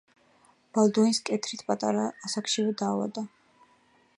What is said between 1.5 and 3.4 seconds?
პატარა ასაკშივე დაავადდა.